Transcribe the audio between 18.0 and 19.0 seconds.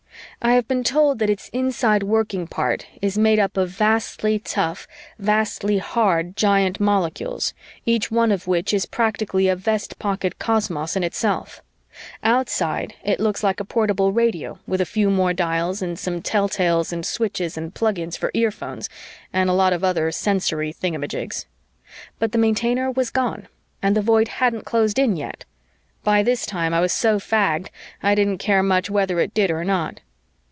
for earphones